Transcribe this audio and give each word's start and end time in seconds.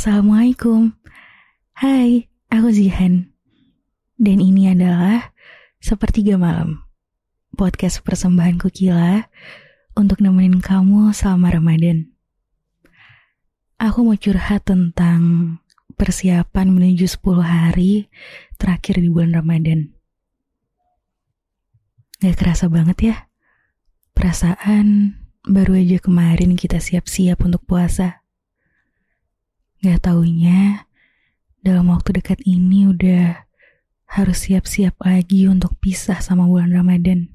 Assalamualaikum. 0.00 0.96
Hai, 1.76 2.24
aku 2.48 2.72
Zihan. 2.72 3.36
Dan 4.16 4.40
ini 4.40 4.72
adalah 4.72 5.36
Sepertiga 5.76 6.40
Malam. 6.40 6.88
Podcast 7.52 8.00
persembahan 8.00 8.56
Kukila 8.56 9.28
untuk 9.92 10.24
nemenin 10.24 10.64
kamu 10.64 11.12
selama 11.12 11.52
Ramadan. 11.52 12.16
Aku 13.76 14.00
mau 14.08 14.16
curhat 14.16 14.64
tentang 14.64 15.20
persiapan 16.00 16.72
menuju 16.72 17.04
10 17.04 17.44
hari 17.44 18.08
terakhir 18.56 19.04
di 19.04 19.12
bulan 19.12 19.36
Ramadan. 19.36 19.92
Gak 22.24 22.40
kerasa 22.40 22.72
banget 22.72 22.98
ya? 23.04 23.16
Perasaan 24.16 25.12
baru 25.44 25.76
aja 25.76 26.00
kemarin 26.00 26.56
kita 26.56 26.80
siap-siap 26.80 27.44
untuk 27.44 27.68
puasa. 27.68 28.19
Gak 29.80 30.04
taunya, 30.04 30.84
dalam 31.64 31.88
waktu 31.88 32.20
dekat 32.20 32.44
ini 32.44 32.84
udah 32.92 33.48
harus 34.12 34.44
siap-siap 34.44 34.92
lagi 35.00 35.48
untuk 35.48 35.72
pisah 35.80 36.20
sama 36.20 36.44
bulan 36.44 36.68
Ramadan. 36.68 37.32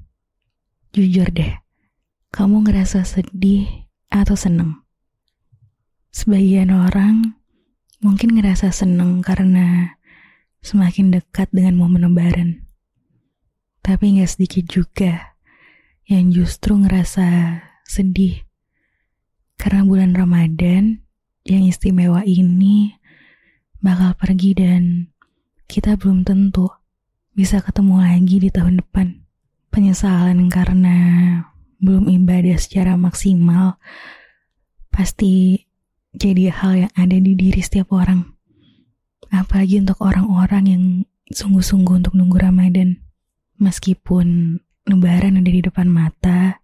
Jujur 0.94 1.26
deh, 1.26 1.58
kamu 2.30 2.70
ngerasa 2.70 3.02
sedih 3.02 3.90
atau 4.14 4.38
seneng? 4.38 4.78
Sebagian 6.14 6.70
orang 6.70 7.34
mungkin 7.98 8.38
ngerasa 8.38 8.70
seneng 8.70 9.26
karena 9.26 9.98
semakin 10.62 11.18
dekat 11.18 11.50
dengan 11.50 11.74
momen 11.74 12.06
lebaran. 12.06 12.62
Tapi 13.82 14.22
gak 14.22 14.38
sedikit 14.38 14.70
juga 14.70 15.34
yang 16.06 16.30
justru 16.30 16.78
ngerasa 16.78 17.58
sedih 17.82 18.46
karena 19.58 19.82
bulan 19.82 20.14
Ramadan 20.14 21.05
yang 21.46 21.62
istimewa 21.62 22.26
ini 22.26 22.98
bakal 23.78 24.18
pergi 24.18 24.50
dan 24.58 24.82
kita 25.70 25.94
belum 25.94 26.26
tentu 26.26 26.66
bisa 27.38 27.62
ketemu 27.62 28.02
lagi 28.02 28.36
di 28.42 28.50
tahun 28.50 28.82
depan. 28.82 29.22
Penyesalan 29.70 30.50
karena 30.50 30.96
belum 31.78 32.10
ibadah 32.10 32.58
secara 32.58 32.98
maksimal 32.98 33.78
pasti 34.90 35.62
jadi 36.16 36.48
hal 36.50 36.72
yang 36.88 36.92
ada 36.96 37.16
di 37.20 37.36
diri 37.38 37.60
setiap 37.62 37.94
orang. 37.94 38.24
Apalagi 39.30 39.78
untuk 39.78 40.00
orang-orang 40.02 40.64
yang 40.66 40.84
sungguh-sungguh 41.30 42.02
untuk 42.02 42.14
nunggu 42.16 42.40
Ramadan. 42.40 42.98
Meskipun 43.60 44.58
lebaran 44.88 45.40
udah 45.40 45.52
di 45.52 45.62
depan 45.64 45.88
mata, 45.88 46.60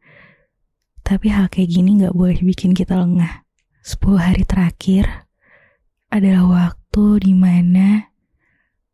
tapi 1.03 1.33
hal 1.33 1.48
kayak 1.53 1.69
gini 1.69 2.00
gak 2.00 2.14
boleh 2.14 2.38
bikin 2.41 2.72
kita 2.72 2.97
lengah. 2.97 3.42
10 3.83 3.98
hari 4.14 4.47
terakhir 4.47 5.27
adalah 6.06 6.70
waktu 6.70 7.27
di 7.27 7.34
mana 7.34 8.14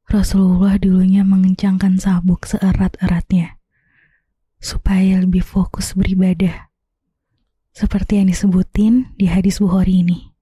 Rasulullah 0.09 0.81
dulunya 0.81 1.29
mengencangkan 1.29 2.01
sabuk 2.01 2.49
seerat-eratnya 2.49 3.61
supaya 4.57 5.21
lebih 5.21 5.45
fokus 5.45 5.93
beribadah. 5.93 6.73
Seperti 7.77 8.17
yang 8.17 8.33
disebutin 8.33 9.13
di 9.21 9.29
hadis 9.29 9.61
Bukhari 9.61 10.01
ini. 10.01 10.33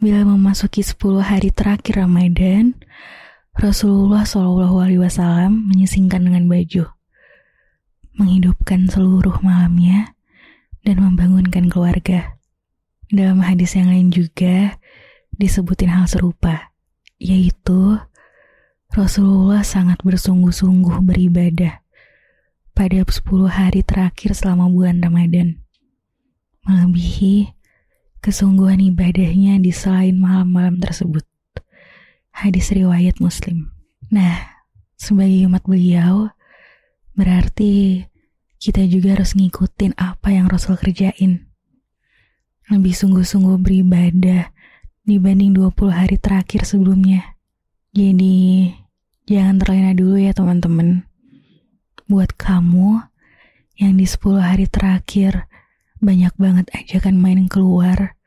Bila 0.00 0.24
memasuki 0.24 0.80
10 0.80 1.20
hari 1.20 1.52
terakhir 1.52 2.00
Ramadan, 2.00 2.80
Rasulullah 3.52 4.24
Shallallahu 4.24 4.88
Alaihi 4.88 5.04
Wasallam 5.04 5.68
menyisingkan 5.68 6.24
dengan 6.24 6.48
baju, 6.48 6.88
menghidupkan 8.16 8.88
seluruh 8.88 9.36
malamnya, 9.44 10.16
dan 10.80 10.96
membangunkan 10.96 11.68
keluarga. 11.68 12.41
Dalam 13.12 13.44
hadis 13.44 13.76
yang 13.76 13.92
lain 13.92 14.08
juga 14.08 14.80
disebutin 15.36 15.92
hal 15.92 16.08
serupa, 16.08 16.72
yaitu 17.20 18.00
Rasulullah 18.88 19.60
sangat 19.60 20.00
bersungguh-sungguh 20.00 20.96
beribadah 21.04 21.84
pada 22.72 23.04
10 23.04 23.12
hari 23.52 23.84
terakhir 23.84 24.32
selama 24.32 24.64
bulan 24.72 25.04
Ramadan. 25.04 25.60
Melebihi 26.64 27.52
kesungguhan 28.24 28.80
ibadahnya 28.80 29.60
di 29.60 29.76
selain 29.76 30.16
malam-malam 30.16 30.80
tersebut. 30.80 31.28
Hadis 32.32 32.72
riwayat 32.72 33.20
Muslim. 33.20 33.76
Nah, 34.08 34.40
sebagai 34.96 35.52
umat 35.52 35.68
beliau, 35.68 36.32
berarti 37.12 38.08
kita 38.56 38.88
juga 38.88 39.20
harus 39.20 39.36
ngikutin 39.36 40.00
apa 40.00 40.32
yang 40.32 40.48
Rasul 40.48 40.80
kerjain 40.80 41.51
lebih 42.70 42.94
sungguh-sungguh 42.94 43.58
beribadah 43.58 44.52
dibanding 45.02 45.56
20 45.56 45.90
hari 45.90 46.16
terakhir 46.18 46.62
sebelumnya. 46.62 47.34
Jadi, 47.90 48.70
jangan 49.26 49.58
terlena 49.58 49.92
dulu 49.92 50.16
ya 50.20 50.30
teman-teman. 50.30 51.02
Buat 52.06 52.38
kamu 52.38 53.02
yang 53.80 53.98
di 53.98 54.06
10 54.06 54.38
hari 54.38 54.70
terakhir 54.70 55.50
banyak 56.02 56.34
banget 56.38 56.66
ajakan 56.74 57.18
main 57.18 57.46
keluar 57.46 58.18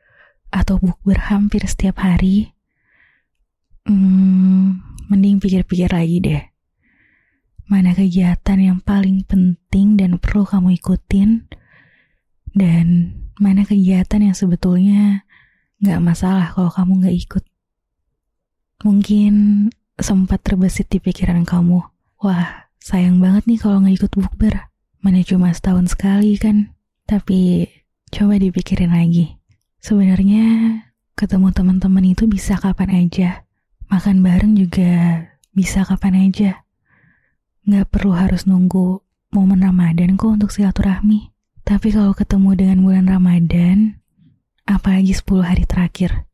atau 0.48 0.80
bukber 0.80 1.28
hampir 1.28 1.64
setiap 1.68 2.00
hari, 2.00 2.56
hmm, 3.84 4.80
mending 5.12 5.36
pikir-pikir 5.40 5.92
lagi 5.92 6.18
deh. 6.22 6.42
Mana 7.66 7.92
kegiatan 7.92 8.58
yang 8.62 8.78
paling 8.80 9.26
penting 9.26 9.98
dan 9.98 10.22
perlu 10.22 10.46
kamu 10.46 10.78
ikutin, 10.78 11.50
dan 12.54 13.12
mana 13.36 13.68
kegiatan 13.68 14.20
yang 14.20 14.36
sebetulnya 14.36 15.28
gak 15.84 16.00
masalah 16.00 16.52
kalau 16.56 16.72
kamu 16.72 17.04
gak 17.04 17.16
ikut. 17.16 17.44
Mungkin 18.84 19.34
sempat 19.96 20.44
terbesit 20.44 20.88
di 20.88 21.00
pikiran 21.00 21.44
kamu, 21.44 21.80
wah 22.20 22.68
sayang 22.80 23.20
banget 23.20 23.44
nih 23.44 23.60
kalau 23.60 23.84
gak 23.84 23.96
ikut 23.96 24.12
bukber. 24.12 24.54
Mana 25.04 25.20
cuma 25.22 25.52
setahun 25.52 25.92
sekali 25.92 26.34
kan. 26.40 26.72
Tapi 27.06 27.68
coba 28.10 28.40
dipikirin 28.40 28.90
lagi. 28.90 29.38
Sebenarnya 29.78 30.44
ketemu 31.14 31.54
teman-teman 31.54 32.02
itu 32.02 32.26
bisa 32.26 32.58
kapan 32.58 33.06
aja. 33.06 33.46
Makan 33.86 34.18
bareng 34.24 34.58
juga 34.58 35.22
bisa 35.54 35.86
kapan 35.86 36.26
aja. 36.26 36.66
Gak 37.68 37.86
perlu 37.92 38.16
harus 38.16 38.48
nunggu 38.48 39.04
momen 39.30 39.62
Ramadan 39.62 40.18
kok 40.18 40.40
untuk 40.40 40.50
silaturahmi. 40.50 41.35
Tapi 41.66 41.90
kalau 41.90 42.14
ketemu 42.14 42.50
dengan 42.54 42.78
bulan 42.86 43.06
Ramadan, 43.10 43.98
apalagi 44.70 45.10
10 45.10 45.42
hari 45.42 45.66
terakhir, 45.66 46.30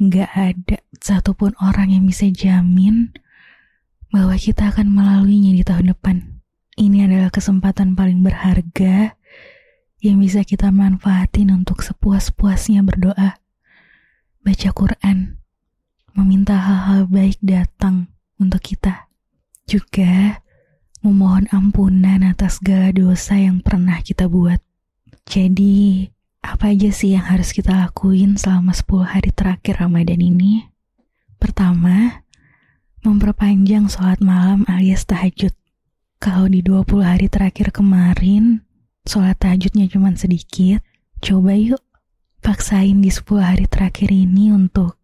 nggak 0.00 0.30
ada 0.32 0.78
satupun 0.96 1.52
orang 1.60 1.92
yang 1.92 2.08
bisa 2.08 2.24
jamin 2.32 3.12
bahwa 4.08 4.32
kita 4.40 4.72
akan 4.72 4.88
melaluinya 4.88 5.52
di 5.52 5.60
tahun 5.60 5.92
depan. 5.92 6.40
Ini 6.80 7.04
adalah 7.04 7.28
kesempatan 7.28 7.92
paling 7.92 8.24
berharga 8.24 9.12
yang 10.00 10.18
bisa 10.18 10.40
kita 10.42 10.72
manfaatin 10.72 11.52
untuk 11.52 11.84
sepuas-puasnya 11.84 12.80
berdoa, 12.80 13.38
baca 14.40 14.68
Quran, 14.72 15.36
meminta 16.16 16.58
hal-hal 16.58 17.06
baik 17.06 17.36
datang 17.44 18.08
untuk 18.40 18.64
kita. 18.64 19.12
Juga 19.68 20.41
memohon 21.02 21.50
ampunan 21.50 22.22
atas 22.22 22.62
segala 22.62 22.94
dosa 22.94 23.34
yang 23.34 23.58
pernah 23.58 23.98
kita 24.00 24.30
buat. 24.30 24.62
Jadi, 25.26 26.06
apa 26.42 26.74
aja 26.74 26.90
sih 26.94 27.14
yang 27.14 27.26
harus 27.26 27.50
kita 27.50 27.74
lakuin 27.74 28.38
selama 28.38 28.70
10 28.70 29.02
hari 29.06 29.30
terakhir 29.34 29.82
Ramadan 29.82 30.22
ini? 30.22 30.66
Pertama, 31.42 32.22
memperpanjang 33.02 33.90
sholat 33.90 34.22
malam 34.22 34.62
alias 34.70 35.02
tahajud. 35.02 35.50
Kalau 36.22 36.46
di 36.46 36.62
20 36.62 37.02
hari 37.02 37.26
terakhir 37.26 37.74
kemarin, 37.74 38.62
sholat 39.02 39.34
tahajudnya 39.42 39.90
cuma 39.90 40.14
sedikit, 40.14 40.86
coba 41.18 41.58
yuk 41.58 41.82
paksain 42.42 43.02
di 43.02 43.10
10 43.10 43.42
hari 43.42 43.66
terakhir 43.66 44.10
ini 44.10 44.54
untuk 44.54 45.02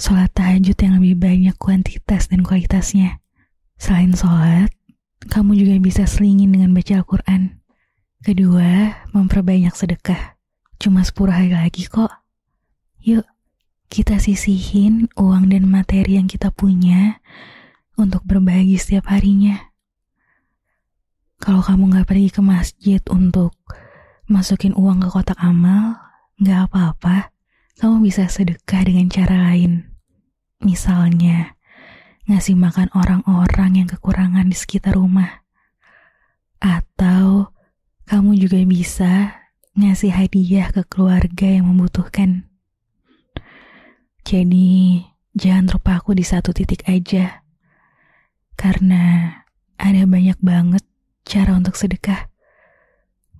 sholat 0.00 0.32
tahajud 0.32 0.76
yang 0.80 0.96
lebih 0.96 1.20
banyak 1.20 1.56
kuantitas 1.60 2.32
dan 2.32 2.40
kualitasnya. 2.40 3.20
Selain 3.76 4.16
sholat, 4.16 4.72
kamu 5.28 5.52
juga 5.52 5.74
bisa 5.76 6.08
selingin 6.08 6.48
dengan 6.56 6.72
baca 6.72 6.96
Al-Quran. 6.96 7.60
Kedua, 8.24 8.96
memperbanyak 9.12 9.76
sedekah. 9.76 10.40
Cuma 10.80 11.04
10 11.04 11.28
hari 11.28 11.52
lagi 11.52 11.84
kok. 11.84 12.08
Yuk, 13.04 13.28
kita 13.92 14.16
sisihin 14.16 15.12
uang 15.20 15.52
dan 15.52 15.68
materi 15.68 16.16
yang 16.16 16.24
kita 16.24 16.48
punya 16.48 17.20
untuk 18.00 18.24
berbagi 18.24 18.80
setiap 18.80 19.12
harinya. 19.12 19.60
Kalau 21.40 21.60
kamu 21.60 22.00
gak 22.00 22.08
pergi 22.08 22.28
ke 22.32 22.40
masjid 22.40 23.00
untuk 23.12 23.56
masukin 24.28 24.72
uang 24.72 25.04
ke 25.04 25.08
kotak 25.08 25.40
amal, 25.40 26.00
gak 26.40 26.68
apa-apa. 26.68 27.32
Kamu 27.80 28.04
bisa 28.04 28.28
sedekah 28.28 28.84
dengan 28.84 29.08
cara 29.08 29.52
lain. 29.52 29.88
Misalnya, 30.60 31.56
ngasih 32.28 32.58
makan 32.58 32.92
orang-orang 32.92 33.84
yang 33.84 33.88
kekurangan 33.88 34.48
di 34.48 34.56
sekitar 34.56 34.98
rumah. 34.98 35.44
Atau 36.60 37.54
kamu 38.10 38.36
juga 38.36 38.60
bisa 38.66 39.40
ngasih 39.78 40.12
hadiah 40.12 40.68
ke 40.74 40.82
keluarga 40.84 41.46
yang 41.46 41.70
membutuhkan. 41.70 42.50
Jadi, 44.26 45.00
jangan 45.32 45.76
terpaku 45.76 46.12
di 46.12 46.26
satu 46.26 46.52
titik 46.52 46.84
aja. 46.84 47.46
Karena 48.58 49.32
ada 49.80 50.02
banyak 50.04 50.36
banget 50.44 50.84
cara 51.24 51.56
untuk 51.56 51.78
sedekah. 51.78 52.28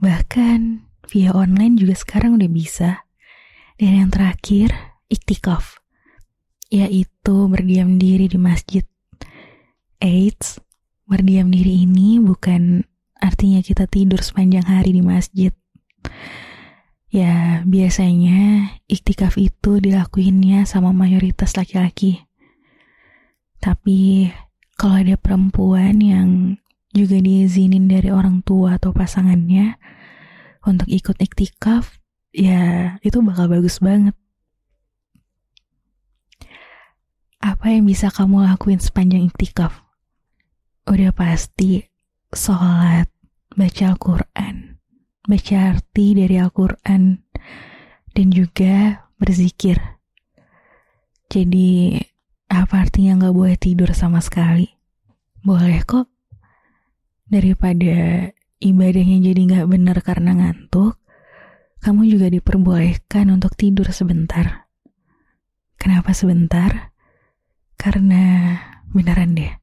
Bahkan 0.00 0.88
via 1.12 1.35
online 1.37 1.77
juga 1.77 1.93
sekarang 1.99 2.41
udah 2.41 2.49
bisa. 2.49 3.05
Dan 3.77 4.00
yang 4.00 4.11
terakhir, 4.12 4.73
iktikaf. 5.12 5.80
Yaitu 6.70 7.50
berdiam 7.50 7.99
diri 7.99 8.31
di 8.31 8.38
masjid. 8.38 8.87
Eits, 10.00 10.62
berdiam 11.05 11.50
diri 11.50 11.84
ini 11.84 12.22
bukan 12.22 12.87
artinya 13.19 13.61
kita 13.61 13.84
tidur 13.90 14.22
sepanjang 14.22 14.64
hari 14.64 14.96
di 14.96 15.02
masjid. 15.02 15.52
Ya, 17.11 17.67
biasanya 17.67 18.70
iktikaf 18.87 19.34
itu 19.34 19.82
dilakuinnya 19.82 20.62
sama 20.62 20.94
mayoritas 20.94 21.58
laki-laki. 21.58 22.22
Tapi 23.58 24.31
kalau 24.78 25.02
ada 25.02 25.19
perempuan 25.19 25.99
yang 26.00 26.56
juga 26.94 27.19
diizinin 27.19 27.90
dari 27.90 28.14
orang 28.14 28.46
tua 28.46 28.78
atau 28.78 28.94
pasangannya 28.94 29.75
untuk 30.64 30.87
ikut 30.87 31.19
iktikaf, 31.19 31.99
ya 32.31 32.94
itu 33.02 33.19
bakal 33.20 33.50
bagus 33.50 33.82
banget. 33.82 34.14
Apa 37.41 37.73
yang 37.73 37.89
bisa 37.89 38.13
kamu 38.13 38.45
lakuin 38.45 38.85
sepanjang 38.85 39.33
iktikaf? 39.33 39.81
Udah 40.85 41.09
pasti 41.17 41.81
sholat, 42.29 43.09
baca 43.57 43.85
Al-Quran, 43.97 44.77
baca 45.25 45.57
arti 45.73 46.13
dari 46.13 46.37
Al-Quran, 46.37 47.17
dan 48.13 48.27
juga 48.29 49.09
berzikir. 49.17 49.81
Jadi, 51.33 51.97
apa 52.53 52.85
artinya 52.85 53.25
nggak 53.25 53.33
boleh 53.33 53.57
tidur 53.57 53.89
sama 53.97 54.21
sekali? 54.21 54.69
Boleh 55.41 55.81
kok. 55.89 56.13
Daripada 57.25 58.29
ibadahnya 58.61 59.17
jadi 59.33 59.41
nggak 59.49 59.69
benar 59.71 59.97
karena 60.05 60.37
ngantuk, 60.37 61.01
kamu 61.81 62.05
juga 62.05 62.29
diperbolehkan 62.29 63.33
untuk 63.33 63.57
tidur 63.57 63.89
sebentar. 63.97 64.69
Kenapa 65.81 66.13
sebentar? 66.13 66.90
Karena 67.81 68.61
beneran 68.93 69.32
deh, 69.32 69.56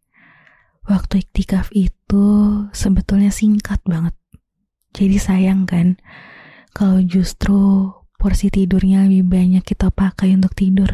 waktu 0.89 1.21
iktikaf 1.21 1.69
itu 1.69 2.25
sebetulnya 2.73 3.29
singkat 3.29 3.77
banget. 3.85 4.17
Jadi 4.97 5.21
sayang 5.21 5.69
kan 5.69 6.01
kalau 6.73 6.97
justru 7.05 7.93
porsi 8.17 8.49
tidurnya 8.49 9.05
lebih 9.05 9.29
banyak 9.29 9.61
kita 9.61 9.93
pakai 9.93 10.33
untuk 10.33 10.57
tidur. 10.57 10.89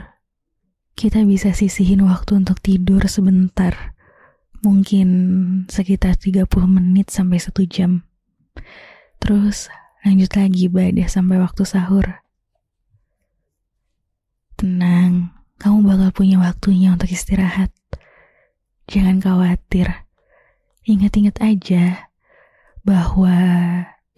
Kita 0.99 1.23
bisa 1.23 1.55
sisihin 1.55 2.03
waktu 2.03 2.43
untuk 2.43 2.59
tidur 2.59 3.07
sebentar. 3.07 3.95
Mungkin 4.59 5.07
sekitar 5.71 6.19
30 6.19 6.43
menit 6.67 7.07
sampai 7.07 7.39
1 7.39 7.63
jam. 7.71 8.03
Terus 9.23 9.71
lanjut 10.03 10.31
lagi 10.35 10.67
ibadah 10.67 11.07
sampai 11.07 11.39
waktu 11.39 11.63
sahur. 11.63 12.19
Tenang, 14.59 14.92
kamu 15.63 15.79
bakal 15.95 16.09
punya 16.11 16.43
waktunya 16.43 16.91
untuk 16.91 17.07
istirahat. 17.07 17.71
Jangan 18.91 19.23
khawatir. 19.23 20.03
Ingat-ingat 20.83 21.39
aja 21.39 22.11
bahwa 22.83 23.31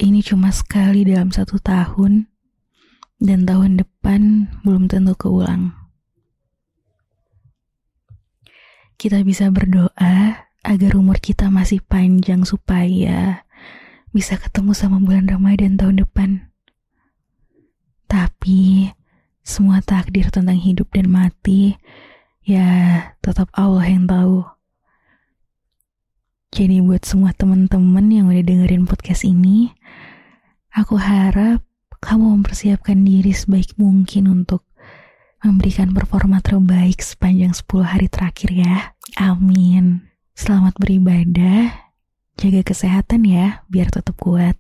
ini 0.02 0.26
cuma 0.26 0.50
sekali 0.50 1.06
dalam 1.06 1.30
satu 1.30 1.62
tahun, 1.62 2.26
dan 3.22 3.46
tahun 3.46 3.78
depan 3.78 4.50
belum 4.66 4.90
tentu 4.90 5.14
keulang. 5.14 5.78
Kita 8.98 9.22
bisa 9.22 9.54
berdoa 9.54 10.50
agar 10.66 10.92
umur 10.98 11.22
kita 11.22 11.54
masih 11.54 11.78
panjang 11.86 12.42
supaya 12.42 13.46
bisa 14.10 14.42
ketemu 14.42 14.74
sama 14.74 14.98
bulan 14.98 15.30
Ramadan 15.30 15.78
tahun 15.78 16.02
depan. 16.02 16.50
Tapi 18.10 18.90
semua 19.46 19.78
takdir 19.86 20.34
tentang 20.34 20.58
hidup 20.58 20.90
dan 20.90 21.06
mati 21.06 21.78
ya 22.42 22.66
tetap 23.22 23.48
Allah 23.54 23.86
yang 23.86 24.10
tahu. 24.10 24.42
Jadi 26.56 26.82
buat 26.82 27.04
semua 27.06 27.36
teman-teman 27.36 28.06
yang 28.10 28.32
udah 28.32 28.42
dengerin 28.42 28.88
podcast 28.88 29.28
ini, 29.28 29.76
aku 30.72 30.96
harap 30.96 31.62
kamu 32.00 32.40
mempersiapkan 32.40 32.96
diri 33.02 33.36
sebaik 33.36 33.76
mungkin 33.76 34.32
untuk 34.32 34.64
memberikan 35.44 35.92
performa 35.92 36.40
terbaik 36.40 37.04
sepanjang 37.04 37.52
10 37.52 37.84
hari 37.84 38.08
terakhir 38.08 38.50
ya. 38.56 38.76
Amin. 39.20 40.08
Selamat 40.32 40.80
beribadah, 40.80 41.76
jaga 42.40 42.62
kesehatan 42.64 43.28
ya, 43.28 43.68
biar 43.68 43.92
tetap 43.92 44.16
kuat. 44.16 44.56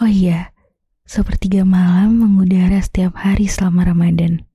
Oh 0.00 0.08
iya, 0.08 0.51
sepertiga 1.12 1.60
malam 1.60 2.24
mengudara 2.24 2.80
setiap 2.80 3.20
hari 3.20 3.44
selama 3.44 3.84
Ramadan. 3.84 4.48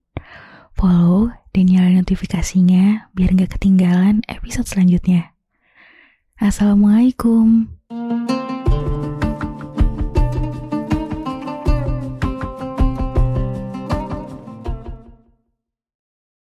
Follow 0.73 1.29
dan 1.53 1.69
nyalain 1.69 2.01
notifikasinya 2.01 3.13
biar 3.13 3.37
nggak 3.37 3.61
ketinggalan 3.61 4.25
episode 4.25 4.65
selanjutnya. 4.65 5.37
Assalamualaikum. 6.41 7.69